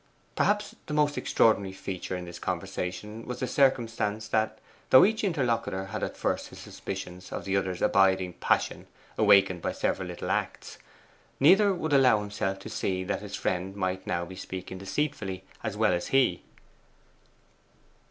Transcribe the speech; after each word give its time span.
Perhaps 0.35 0.73
the 0.87 0.95
most 0.95 1.15
extraordinary 1.15 1.71
feature 1.73 2.17
in 2.17 2.25
this 2.25 2.39
conversation 2.39 3.23
was 3.27 3.39
the 3.39 3.45
circumstance 3.45 4.27
that, 4.29 4.57
though 4.89 5.05
each 5.05 5.23
interlocutor 5.23 5.85
had 5.85 6.01
at 6.01 6.17
first 6.17 6.47
his 6.47 6.57
suspicions 6.57 7.31
of 7.31 7.45
the 7.45 7.55
other's 7.55 7.83
abiding 7.83 8.33
passion 8.33 8.87
awakened 9.15 9.61
by 9.61 9.71
several 9.71 10.07
little 10.07 10.31
acts, 10.31 10.79
neither 11.39 11.71
would 11.71 11.93
allow 11.93 12.17
himself 12.19 12.57
to 12.57 12.67
see 12.67 13.03
that 13.03 13.21
his 13.21 13.35
friend 13.35 13.75
might 13.75 14.07
now 14.07 14.25
be 14.25 14.35
speaking 14.35 14.79
deceitfully 14.79 15.43
as 15.63 15.77
well 15.77 15.93
as 15.93 16.07
he. 16.07 16.41